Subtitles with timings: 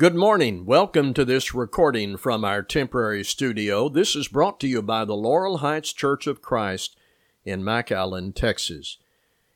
[0.00, 0.64] Good morning.
[0.64, 3.90] Welcome to this recording from our temporary studio.
[3.90, 6.96] This is brought to you by the Laurel Heights Church of Christ
[7.44, 8.96] in McAllen, Texas.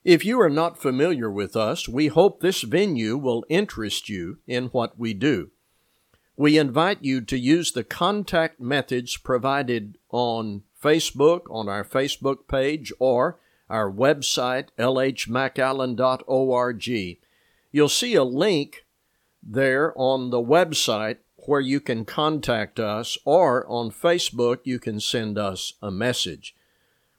[0.03, 4.65] If you are not familiar with us, we hope this venue will interest you in
[4.65, 5.49] what we do.
[6.37, 12.93] We invite you to use the contact methods provided on Facebook, on our Facebook page,
[12.99, 16.87] or our website, lhmcallen.org.
[17.71, 18.84] You'll see a link
[19.45, 25.37] there on the website where you can contact us, or on Facebook, you can send
[25.37, 26.55] us a message.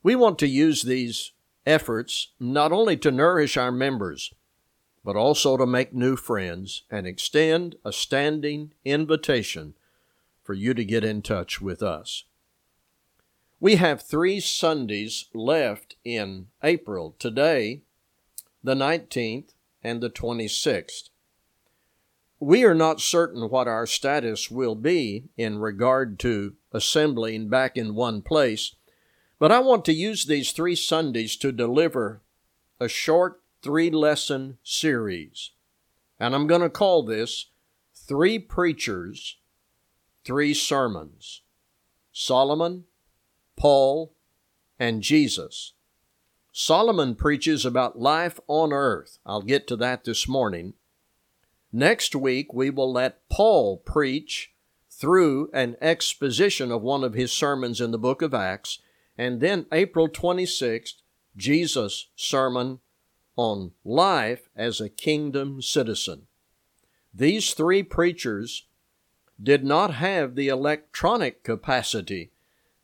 [0.02, 1.32] We want to use these
[1.64, 4.34] efforts not only to nourish our members,
[5.04, 9.74] but also to make new friends and extend a standing invitation
[10.42, 12.24] for you to get in touch with us.
[13.60, 17.82] We have three Sundays left in April today,
[18.62, 19.50] the 19th,
[19.82, 21.10] and the 26th.
[22.38, 27.94] We are not certain what our status will be in regard to assembling back in
[27.94, 28.74] one place,
[29.38, 32.20] but I want to use these three Sundays to deliver
[32.78, 35.52] a short three lesson series.
[36.20, 37.46] And I'm going to call this
[37.94, 39.38] Three Preachers,
[40.24, 41.42] Three Sermons
[42.12, 42.84] Solomon,
[43.56, 44.12] Paul,
[44.78, 45.72] and Jesus.
[46.52, 49.18] Solomon preaches about life on earth.
[49.24, 50.74] I'll get to that this morning.
[51.72, 54.52] Next week, we will let Paul preach
[54.90, 58.80] through an exposition of one of his sermons in the book of Acts.
[59.18, 61.02] And then April 26th,
[61.36, 62.80] Jesus' sermon
[63.36, 66.26] on life as a kingdom citizen.
[67.12, 68.66] These three preachers
[69.42, 72.30] did not have the electronic capacity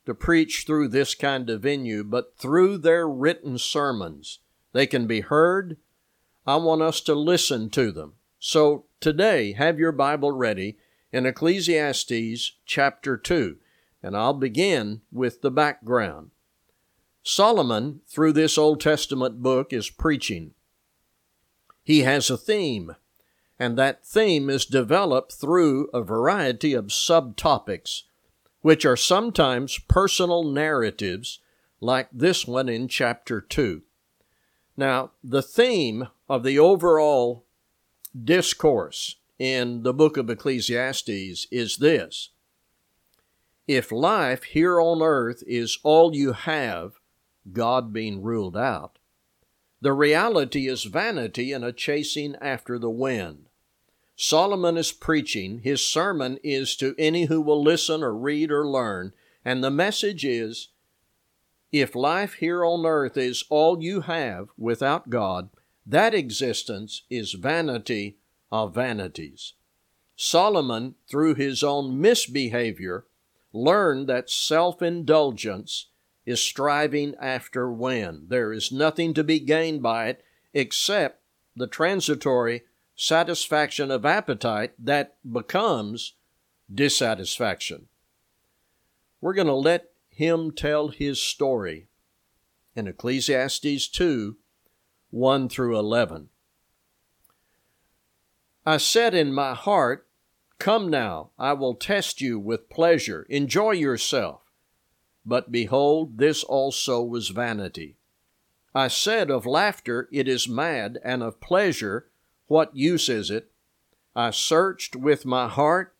[0.04, 4.40] to preach through this kind of venue, but through their written sermons.
[4.72, 5.76] They can be heard.
[6.46, 8.14] I want us to listen to them.
[8.44, 10.76] So today, have your Bible ready
[11.12, 13.56] in Ecclesiastes chapter 2,
[14.02, 16.32] and I'll begin with the background.
[17.22, 20.54] Solomon, through this Old Testament book, is preaching.
[21.84, 22.96] He has a theme,
[23.60, 28.02] and that theme is developed through a variety of subtopics,
[28.60, 31.38] which are sometimes personal narratives,
[31.80, 33.82] like this one in chapter 2.
[34.76, 37.44] Now, the theme of the overall
[38.20, 42.30] discourse in the book of Ecclesiastes is this
[43.66, 47.00] If life here on earth is all you have,
[47.52, 48.98] God being ruled out,
[49.80, 53.48] the reality is vanity and a chasing after the wind.
[54.14, 55.60] Solomon is preaching.
[55.64, 59.12] His sermon is to any who will listen or read or learn.
[59.44, 60.68] And the message is
[61.72, 65.48] if life here on earth is all you have without God,
[65.86, 68.18] that existence is vanity
[68.50, 69.54] of vanities.
[70.16, 73.06] Solomon, through his own misbehavior,
[73.52, 75.88] learned that self indulgence
[76.24, 78.26] is striving after wind.
[78.28, 81.22] There is nothing to be gained by it except
[81.56, 82.62] the transitory
[82.94, 86.14] satisfaction of appetite that becomes
[86.72, 87.88] dissatisfaction.
[89.20, 91.88] We're going to let him tell his story
[92.74, 94.36] in Ecclesiastes 2
[95.12, 96.30] 1 through 11.
[98.64, 100.08] I said in my heart,
[100.58, 103.26] Come now, I will test you with pleasure.
[103.28, 104.40] Enjoy yourself.
[105.26, 107.98] But behold, this also was vanity.
[108.74, 112.08] I said of laughter, It is mad, and of pleasure,
[112.46, 113.50] What use is it?
[114.16, 115.94] I searched with my heart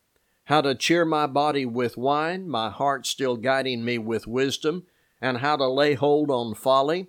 [0.44, 4.87] how to cheer my body with wine, my heart still guiding me with wisdom,
[5.21, 7.09] and how to lay hold on folly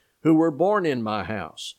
[0.23, 1.75] who were born in my house.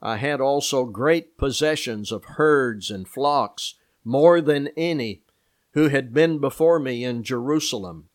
[0.00, 3.74] I had also great possessions of herds and flocks,
[4.04, 5.22] more than any
[5.72, 8.08] who had been before me in Jerusalem.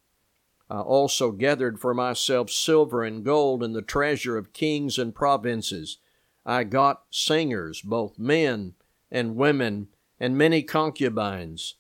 [0.70, 5.98] I also gathered for myself silver and gold and the treasure of kings and provinces.
[6.46, 8.74] I got singers, both men
[9.12, 9.90] and women,
[10.20, 11.76] and many concubines,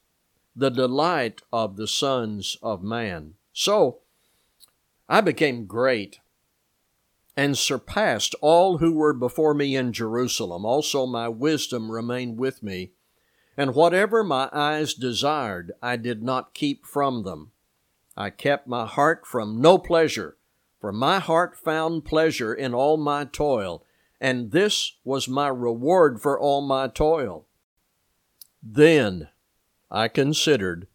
[0.55, 3.33] the delight of the sons of man.
[3.51, 4.01] So
[5.09, 6.19] I became great
[7.35, 10.65] and surpassed all who were before me in Jerusalem.
[10.65, 12.91] Also, my wisdom remained with me,
[13.55, 17.51] And whatever my eyes desired, I did not keep from them.
[18.15, 20.37] I kept my heart from no pleasure,
[20.79, 23.83] for my heart found pleasure in all my toil,
[24.19, 27.45] and this was my reward for all my toil.
[28.61, 29.29] Then
[29.91, 30.87] I considered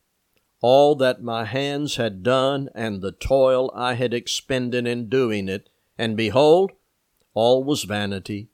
[0.61, 5.69] all that my hands had done and the toil I had expended in doing it,
[5.99, 6.73] and behold,
[7.35, 8.49] all was vanity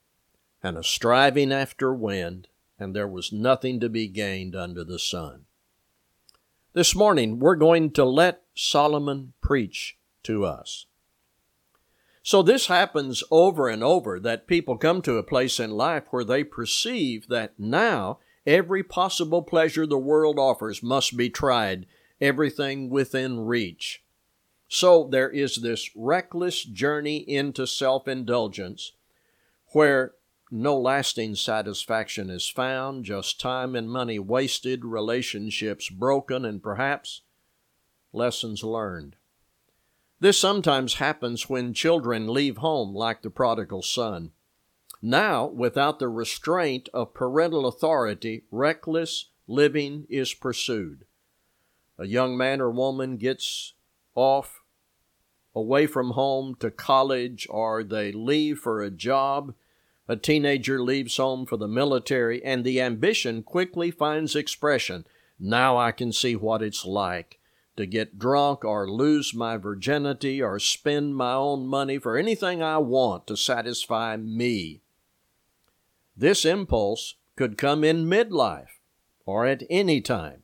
[0.63, 2.49] and a striving after wind,
[2.79, 5.45] and there was nothing to be gained under the sun.
[6.73, 10.87] This morning, we're going to let Solomon preach to us.
[12.23, 16.25] So, this happens over and over that people come to a place in life where
[16.25, 21.85] they perceive that now every possible pleasure the world offers must be tried,
[22.21, 24.03] everything within reach.
[24.77, 28.91] So, there is this reckless journey into self indulgence
[29.69, 30.15] where
[30.51, 37.21] no lasting satisfaction is found, just time and money wasted, relationships broken, and perhaps
[38.13, 39.15] lessons learned.
[40.19, 44.33] This sometimes happens when children leave home like the prodigal son.
[45.01, 51.05] Now, without the restraint of parental authority, reckless living is pursued.
[51.97, 53.75] A young man or woman gets
[54.17, 54.63] off
[55.55, 59.55] away from home to college or they leave for a job
[60.07, 65.07] a teenager leaves home for the military, and the ambition quickly finds expression.
[65.41, 67.39] Now I can see what it's like
[67.77, 72.79] to get drunk or lose my virginity or spend my own money for anything I
[72.79, 74.81] want to satisfy me.
[76.17, 78.79] This impulse could come in midlife
[79.27, 80.43] or at any time.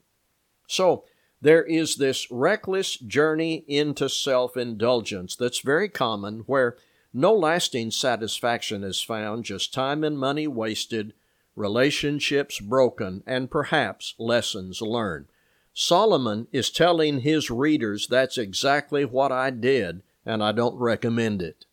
[0.66, 1.04] So,
[1.42, 6.76] there is this reckless journey into self indulgence that's very common where
[7.12, 11.12] no lasting satisfaction is found, just time and money wasted,
[11.56, 15.26] relationships broken, and perhaps lessons learned.
[15.72, 21.64] Solomon is telling his readers that's exactly what I did, and I don't recommend it.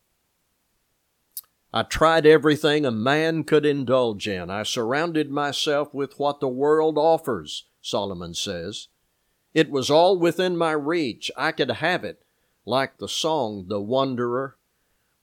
[1.73, 4.49] I tried everything a man could indulge in.
[4.49, 8.87] I surrounded myself with what the world offers, Solomon says.
[9.57, 11.31] It was all within my reach.
[11.36, 12.21] I could have it,
[12.63, 14.56] like the song, The Wanderer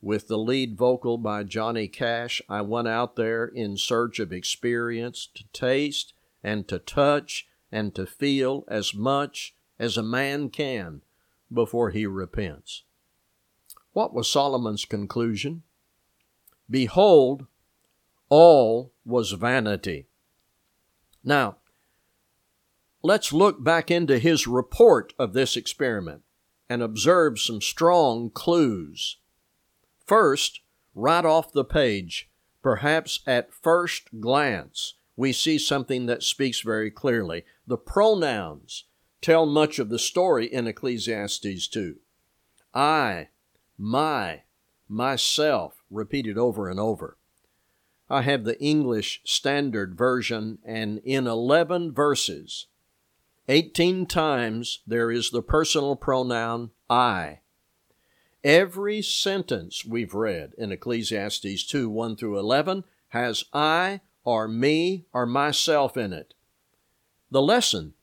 [0.02, 5.28] with the lead vocal by Johnny Cash, I went out there in search of experience
[5.36, 11.02] to taste and to touch and to feel as much as a man can
[11.52, 12.82] before he repents.
[13.92, 15.62] What was Solomon's conclusion?
[16.68, 17.46] Behold,
[18.28, 20.08] all was vanity.
[21.22, 21.58] Now,
[23.04, 26.22] let's look back into his report of this experiment
[26.68, 29.18] and observe some strong clues
[30.06, 30.60] First,
[30.94, 32.28] right off the page,
[32.62, 37.44] perhaps at first glance, we see something that speaks very clearly.
[37.66, 38.84] The pronouns
[39.22, 41.96] tell much of the story in Ecclesiastes 2.
[42.74, 43.28] I,
[43.78, 44.42] my,
[44.88, 47.16] myself, repeated over and over.
[48.10, 52.66] I have the English Standard Version, and in 11 verses,
[53.48, 57.40] 18 times there is the personal pronoun I.
[58.42, 65.26] Every sentence we've read in Ecclesiastes 2 1 through 11 has I or me or
[65.26, 66.34] myself in it.
[67.30, 67.94] The lesson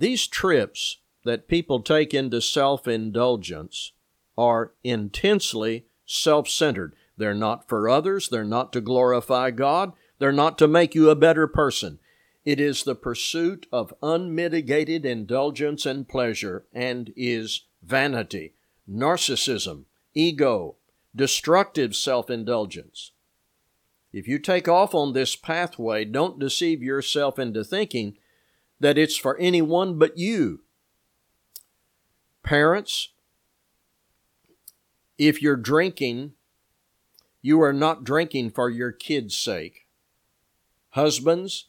[0.00, 3.92] these trips that people take into self indulgence
[4.38, 6.94] are intensely self centered.
[7.18, 11.14] They're not for others, they're not to glorify God, they're not to make you a
[11.14, 11.98] better person.
[12.44, 18.54] It is the pursuit of unmitigated indulgence and pleasure and is vanity
[18.88, 20.76] narcissism, ego,
[21.14, 23.12] destructive self indulgence.
[24.12, 28.16] If you take off on this pathway, don't deceive yourself into thinking
[28.80, 30.62] that it's for anyone but you.
[32.42, 33.10] Parents,
[35.18, 36.32] if you're drinking,
[37.42, 39.86] you are not drinking for your kids' sake.
[40.90, 41.66] Husbands,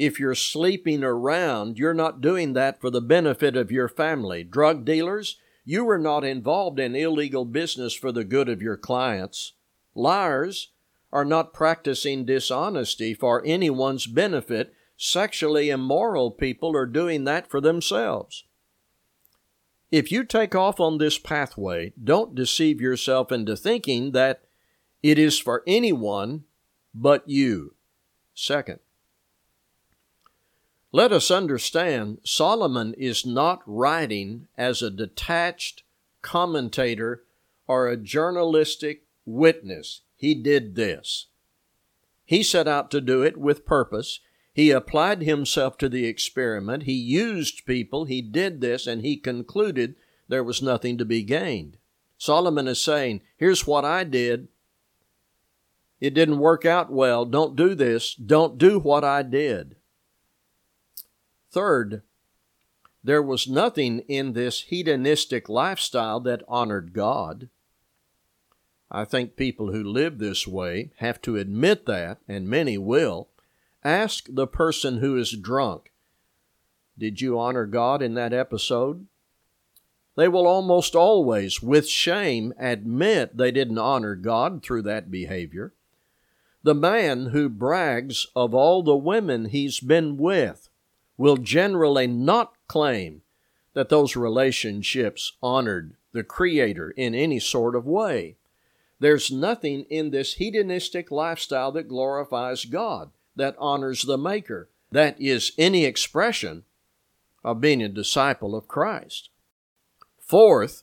[0.00, 4.42] if you're sleeping around, you're not doing that for the benefit of your family.
[4.42, 9.52] Drug dealers, you are not involved in illegal business for the good of your clients.
[9.94, 10.72] Liars
[11.12, 14.72] are not practicing dishonesty for anyone's benefit.
[14.96, 18.44] Sexually immoral people are doing that for themselves.
[19.90, 24.44] If you take off on this pathway, don't deceive yourself into thinking that
[25.02, 26.44] it is for anyone
[26.94, 27.74] but you.
[28.32, 28.78] Second,
[30.92, 35.84] let us understand Solomon is not writing as a detached
[36.20, 37.22] commentator
[37.68, 40.02] or a journalistic witness.
[40.16, 41.26] He did this.
[42.24, 44.20] He set out to do it with purpose.
[44.52, 46.82] He applied himself to the experiment.
[46.82, 48.04] He used people.
[48.04, 49.94] He did this, and he concluded
[50.28, 51.76] there was nothing to be gained.
[52.18, 54.48] Solomon is saying, Here's what I did.
[56.00, 57.24] It didn't work out well.
[57.24, 58.14] Don't do this.
[58.14, 59.76] Don't do what I did.
[61.50, 62.02] Third,
[63.02, 67.48] there was nothing in this hedonistic lifestyle that honored God.
[68.90, 73.28] I think people who live this way have to admit that, and many will.
[73.82, 75.92] Ask the person who is drunk,
[76.98, 79.06] Did you honor God in that episode?
[80.16, 85.72] They will almost always, with shame, admit they didn't honor God through that behavior.
[86.62, 90.69] The man who brags of all the women he's been with
[91.20, 93.20] will generally not claim
[93.74, 98.36] that those relationships honored the Creator in any sort of way.
[98.98, 105.52] There's nothing in this hedonistic lifestyle that glorifies God, that honors the Maker, that is
[105.58, 106.64] any expression
[107.44, 109.28] of being a disciple of Christ.
[110.22, 110.80] Fourth,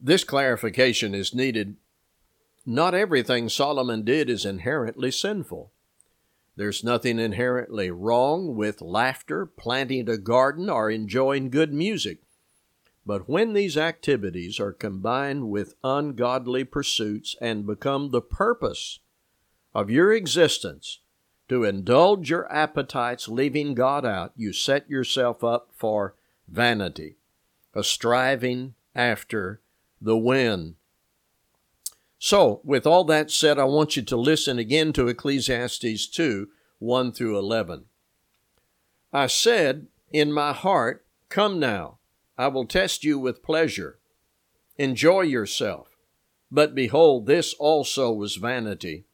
[0.00, 1.76] this clarification is needed.
[2.64, 5.70] Not everything Solomon did is inherently sinful.
[6.56, 12.20] There's nothing inherently wrong with laughter, planting a garden, or enjoying good music.
[13.04, 19.00] But when these activities are combined with ungodly pursuits and become the purpose
[19.74, 21.00] of your existence
[21.48, 26.16] to indulge your appetites, leaving God out, you set yourself up for
[26.48, 27.18] vanity,
[27.74, 29.60] a striving after
[30.00, 30.76] the wind.
[32.18, 37.12] So, with all that said, I want you to listen again to Ecclesiastes 2 1
[37.12, 37.84] through 11.
[39.12, 41.98] I said in my heart, Come now
[42.38, 43.98] I will test you with pleasure.
[44.76, 45.88] Enjoy yourself.
[46.50, 49.04] But behold, this also was vanity.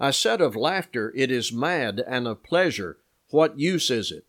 [0.00, 2.98] I said of laughter, It is mad, and of pleasure,
[3.30, 4.24] What use is it?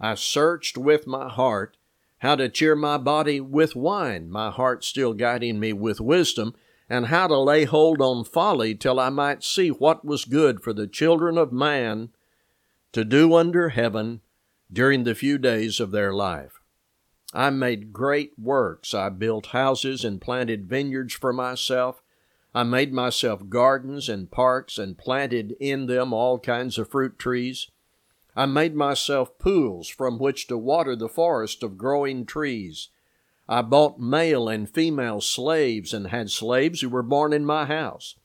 [0.00, 1.76] I searched with my heart
[2.18, 6.54] how to cheer my body with wine, my heart still guiding me with wisdom,
[6.88, 10.72] and how to lay hold on folly till I might see what was good for
[10.72, 12.10] the children of man
[12.92, 14.20] to do under heaven
[14.72, 16.60] during the few days of their life.
[17.34, 18.94] I made great works.
[18.94, 22.02] I built houses and planted vineyards for myself.
[22.54, 27.70] I made myself gardens and parks and planted in them all kinds of fruit trees.
[28.34, 32.88] I made myself pools from which to water the forest of growing trees.
[33.48, 38.16] I bought male and female slaves and had slaves who were born in my house.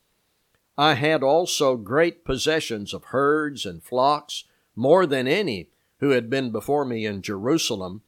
[0.77, 4.43] I had also great possessions of herds and flocks,
[4.75, 8.01] more than any who had been before me in Jerusalem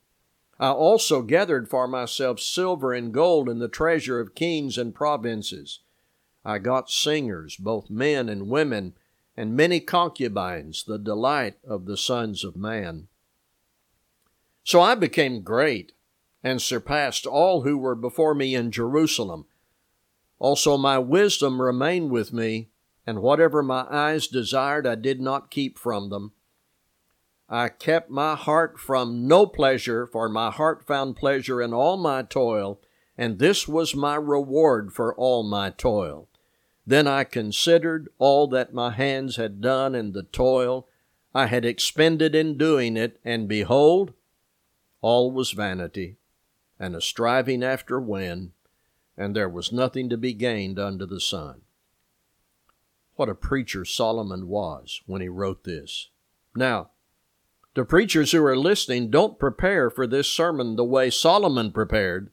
[0.60, 5.81] I also gathered for myself silver and gold in the treasure of kings and provinces.
[6.45, 8.93] I got singers, both men and women,
[9.36, 13.07] and many concubines, the delight of the sons of man.
[14.63, 15.91] So I became great
[16.46, 19.48] and surpassed all who were before me in Jerusalem.
[20.38, 22.70] Also my wisdom remained with me,
[23.08, 26.34] and whatever my eyes desired I did not keep from them.
[27.50, 32.22] I kept my heart from no pleasure, for my heart found pleasure in all my
[32.22, 32.80] toil,
[33.18, 36.28] and this was my reward for all my toil.
[36.86, 40.88] Then I considered all that my hands had done and the toil
[41.34, 44.14] I had expended in doing it, and behold,
[45.02, 46.18] all was vanity,
[46.79, 48.51] and a striving after wind,
[49.17, 51.62] and there was nothing to be gained under the sun.
[53.15, 56.10] What a preacher Solomon was when he wrote this.
[56.55, 56.89] Now,
[57.74, 62.32] the preachers who are listening don't prepare for this sermon the way Solomon prepared.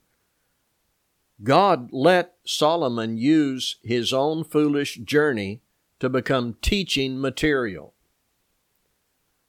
[1.42, 5.60] God let Solomon use his own foolish journey
[5.98, 7.94] to become teaching material.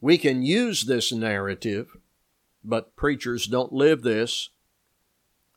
[0.02, 1.98] We can use this narrative,
[2.64, 4.50] but preachers don't live this.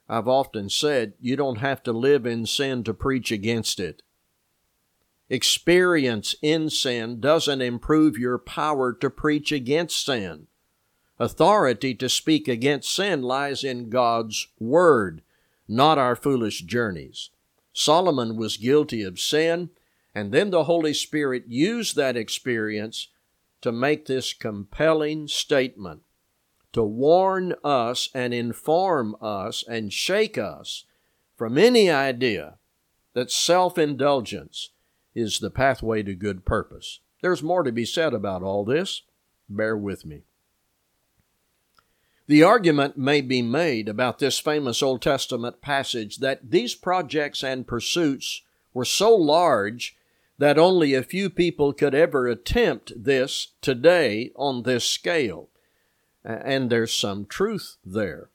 [0.09, 4.03] I've often said you don't have to live in sin to preach against it.
[5.29, 10.47] Experience in sin doesn't improve your power to preach against sin.
[11.19, 15.23] Authority to speak against sin lies in God's Word,
[15.67, 17.31] not our foolish journeys.
[17.73, 19.71] Solomon was guilty of sin,
[20.15, 23.09] and then the Holy Spirit used that experience
[23.63, 26.03] to make this compelling statement,
[26.77, 30.85] to warn us and inform us and shake us
[31.35, 32.59] from any idea
[33.15, 34.73] that self indulgence
[35.15, 37.01] is the pathway to good purpose.
[37.23, 39.01] There's more to be said about all this.
[39.49, 40.25] Bear with me.
[42.27, 47.67] The argument may be made about this famous Old Testament passage that these projects and
[47.67, 48.43] pursuits
[48.75, 49.97] were so large
[50.37, 55.49] that only a few people could ever attempt this today on this scale.
[56.27, 58.31] And there's some truth there.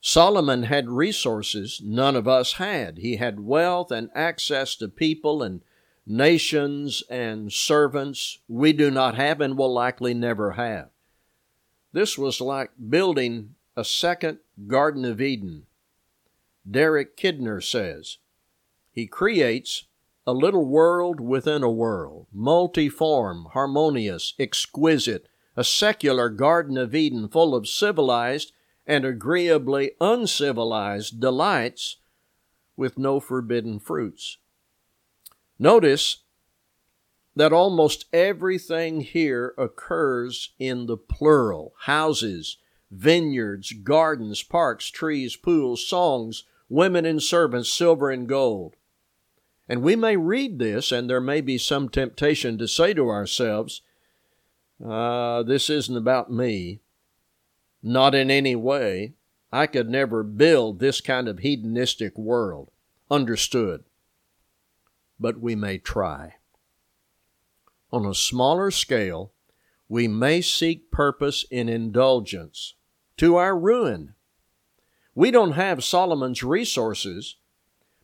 [0.00, 2.98] Solomon had resources none of us had.
[2.98, 5.62] He had wealth and access to people and
[6.04, 10.88] nations and servants we do not have and will likely never have.
[11.92, 15.66] This was like building a second Garden of Eden.
[16.68, 18.18] Derek Kidner says
[18.90, 19.84] he creates
[20.26, 27.54] a little world within a world, multiform, harmonious, exquisite, a secular Garden of Eden full
[27.54, 28.52] of civilized
[28.86, 31.96] and agreeably uncivilized delights
[32.76, 34.38] with no forbidden fruits.
[35.58, 36.18] Notice
[37.36, 42.56] that almost everything here occurs in the plural houses,
[42.90, 48.76] vineyards, gardens, parks, trees, pools, songs, women and servants, silver and gold.
[49.68, 53.82] And we may read this, and there may be some temptation to say to ourselves,
[54.84, 56.80] uh, This isn't about me.
[57.82, 59.14] Not in any way.
[59.52, 62.70] I could never build this kind of hedonistic world.
[63.10, 63.84] Understood.
[65.18, 66.34] But we may try.
[67.92, 69.32] On a smaller scale,
[69.88, 72.74] we may seek purpose in indulgence
[73.16, 74.14] to our ruin.
[75.14, 77.36] We don't have Solomon's resources,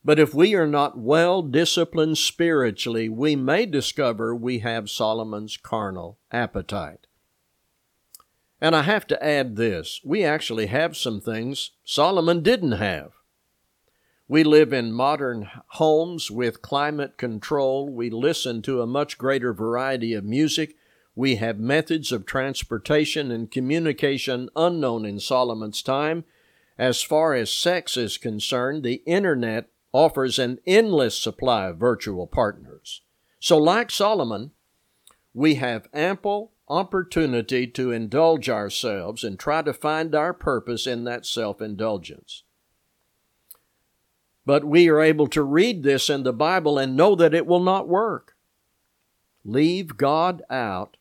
[0.07, 6.17] but if we are not well disciplined spiritually, we may discover we have Solomon's carnal
[6.31, 7.09] appetite.
[8.61, 13.15] And I have to add this we actually have some things Solomon didn't have.
[14.29, 17.93] We live in modern homes with climate control.
[17.93, 20.77] We listen to a much greater variety of music.
[21.17, 26.25] We have methods of transportation and communication unknown in Solomon's time.
[26.79, 33.01] As far as sex is concerned, the internet offers an endless supply of virtual partners.
[33.41, 34.51] So, like Solomon,
[35.33, 41.25] we have ample opportunity to indulge ourselves and try to find our purpose in that
[41.25, 42.43] self indulgence.
[44.45, 47.63] But we are able to read this in the Bible and know that it will
[47.63, 48.37] not work.
[49.47, 50.99] Leave God out,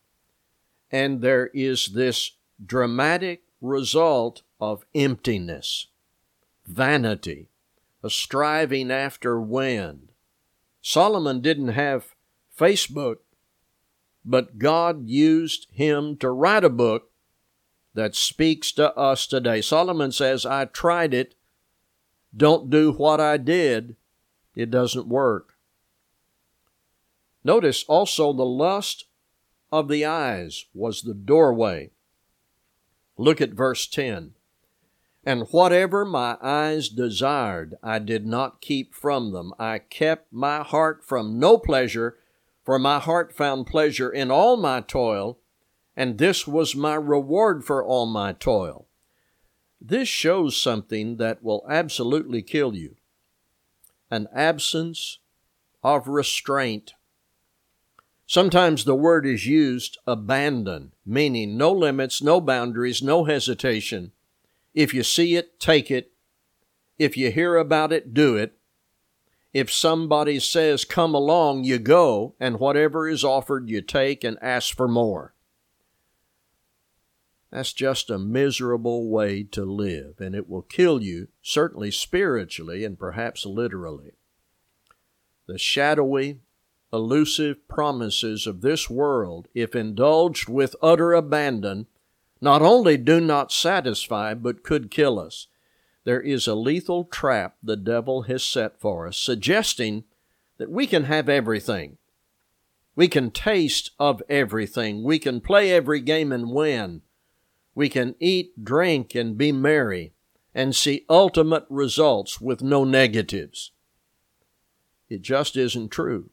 [0.90, 2.32] and there is this
[2.66, 5.88] dramatic result of emptiness,
[6.66, 7.50] vanity,
[8.06, 10.10] a striving after wind.
[10.80, 12.14] Solomon didn't have
[12.56, 13.18] Facebook,
[14.24, 17.10] but God used him to write a book
[17.96, 19.60] that speaks to us today.
[19.60, 21.34] Solomon says, I tried it.
[22.38, 23.96] Don't do what I did.
[24.56, 25.56] It doesn't work.
[27.44, 29.06] Notice also the lust
[29.72, 31.90] of the eyes was the doorway.
[33.18, 34.36] Look at verse 10.
[35.26, 39.54] And whatever my eyes desired, I did not keep from them.
[39.58, 42.18] I kept my heart from no pleasure,
[42.64, 45.40] for my heart found pleasure in all my toil,
[45.98, 48.86] and this was my reward for all my toil.
[49.82, 52.96] This shows something that will absolutely kill you
[54.12, 55.20] an absence
[55.84, 56.94] of restraint.
[58.28, 64.12] Sometimes the word is used abandon, meaning no limits, no boundaries, no hesitation.
[64.76, 66.12] If you see it, take it.
[67.00, 68.58] If you hear about it, do it.
[69.54, 74.76] If somebody says, come along, you go, and whatever is offered, you take and ask
[74.76, 75.34] for more.
[77.52, 83.00] That's just a miserable way to live, and it will kill you, certainly spiritually and
[83.00, 84.12] perhaps literally.
[85.48, 86.42] The shadowy,
[86.92, 91.88] elusive promises of this world, if indulged with utter abandon,
[92.42, 95.48] not only do not satisfy, but could kill us.
[96.04, 100.04] There is a lethal trap the devil has set for us, suggesting
[100.58, 101.98] that we can have everything.
[102.96, 105.04] We can taste of everything.
[105.04, 107.02] We can play every game and win.
[107.74, 110.14] We can eat, drink, and be merry,
[110.54, 113.72] and see ultimate results with no negatives.
[115.10, 116.30] It just isn't true.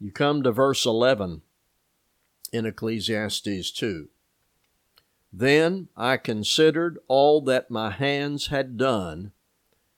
[0.00, 1.42] You come to verse 11
[2.52, 4.08] in Ecclesiastes 2.
[5.32, 9.32] Then I considered all that my hands had done,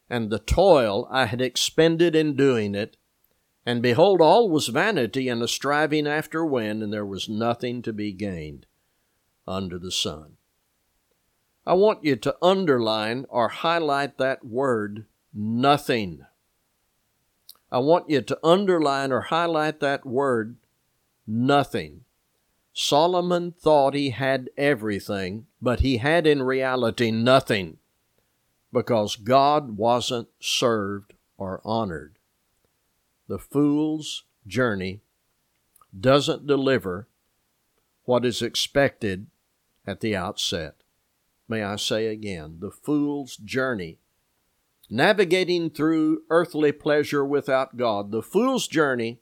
[0.08, 2.96] and the toil I had expended in doing it,
[3.64, 7.92] and behold, all was vanity and a striving after wind, and there was nothing to
[7.92, 8.66] be gained
[9.46, 10.36] under the sun.
[11.66, 16.24] I want you to underline or highlight that word, nothing.
[17.70, 20.56] I want you to underline or highlight that word,
[21.26, 22.04] nothing.
[22.82, 27.76] Solomon thought he had everything, but he had in reality nothing
[28.72, 32.16] because God wasn't served or honored.
[33.28, 35.02] The fool's journey
[35.98, 37.06] doesn't deliver
[38.04, 39.26] what is expected
[39.86, 40.76] at the outset.
[41.48, 43.98] May I say again, the fool's journey.
[44.88, 49.20] Navigating through earthly pleasure without God, the fool's journey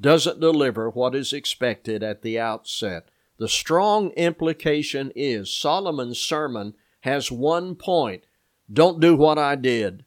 [0.00, 3.08] doesn't deliver what is expected at the outset.
[3.38, 8.24] The strong implication is Solomon's sermon has one point
[8.70, 10.04] don't do what I did.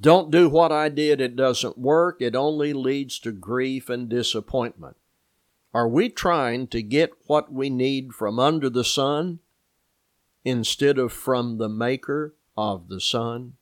[0.00, 1.20] Don't do what I did.
[1.20, 2.20] It doesn't work.
[2.20, 4.96] It only leads to grief and disappointment.
[5.72, 9.38] Are we trying to get what we need from under the sun
[10.44, 13.54] instead of from the maker of the sun?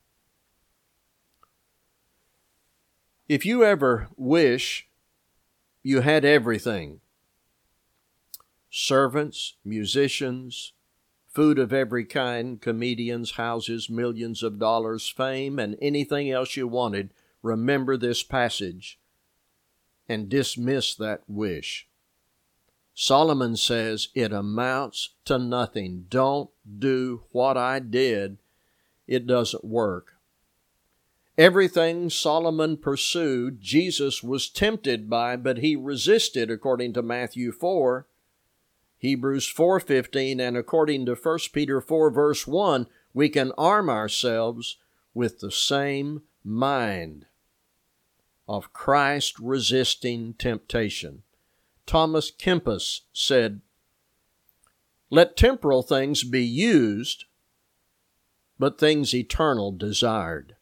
[3.29, 4.87] If you ever wish
[5.83, 6.99] you had everything
[8.71, 10.73] servants, musicians,
[11.27, 17.11] food of every kind, comedians, houses, millions of dollars, fame, and anything else you wanted,
[17.43, 18.99] remember this passage
[20.07, 21.87] and dismiss that wish.
[22.95, 26.07] Solomon says it amounts to nothing.
[26.09, 28.39] Don't do what I did.
[29.05, 30.15] It doesn't work.
[31.39, 38.05] Everything Solomon pursued, Jesus was tempted by, but he resisted according to Matthew 4.
[38.97, 44.75] Hebrews 4:15 and according to 1 Peter 4 verse 1, we can arm ourselves
[45.13, 47.25] with the same mind
[48.45, 51.23] of Christ resisting temptation.
[51.85, 53.61] Thomas Kempis said,
[55.09, 57.23] Let temporal things be used,
[58.59, 60.57] but things eternal desired.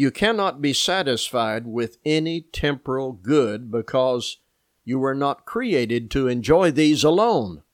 [0.00, 4.38] You cannot be satisfied with any temporal good because
[4.82, 7.64] you were not created to enjoy these alone.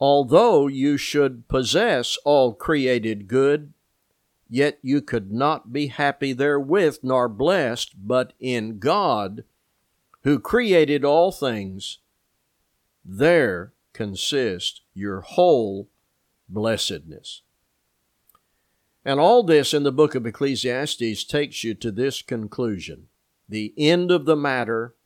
[0.00, 3.72] Although you should possess all created good,
[4.48, 9.44] yet you could not be happy therewith nor blessed, but in God,
[10.24, 11.98] who created all things,
[13.04, 15.88] there consists your whole
[16.48, 17.42] blessedness.
[19.06, 23.06] And all this in the book of Ecclesiastes takes you to this conclusion.
[23.48, 24.96] The end of the matter,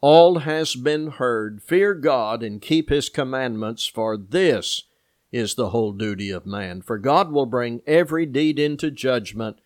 [0.00, 1.60] all has been heard.
[1.60, 4.84] Fear God and keep His commandments, for this
[5.32, 6.80] is the whole duty of man.
[6.80, 9.58] For God will bring every deed into judgment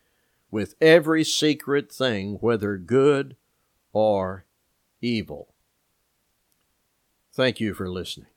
[0.51, 3.37] with every secret thing, whether good
[3.93, 4.47] or
[5.03, 5.53] evil.
[7.35, 8.32] Thank you for listening.